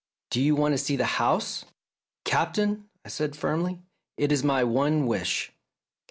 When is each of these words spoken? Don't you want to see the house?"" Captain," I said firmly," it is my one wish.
Don't 0.31 0.41
you 0.41 0.55
want 0.55 0.73
to 0.73 0.79
see 0.79 0.95
the 0.95 1.05
house?"" 1.21 1.63
Captain," 2.25 2.89
I 3.05 3.09
said 3.09 3.35
firmly," 3.35 3.83
it 4.17 4.31
is 4.31 4.43
my 4.43 4.63
one 4.63 5.05
wish. 5.05 5.51